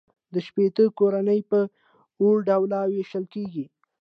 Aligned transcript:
دا 0.33 0.39
شپیته 0.47 0.83
کورنۍ 0.99 1.39
په 1.49 1.59
اووه 2.21 2.41
ډلو 2.47 2.79
وېشل 2.91 3.25
کېږي 3.33 3.65